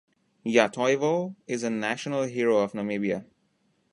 Ya 0.43 0.67
Toivo 0.67 1.35
is 1.45 1.61
a 1.61 1.69
national 1.69 2.23
hero 2.23 2.57
of 2.57 2.71
Namibia. 2.71 3.27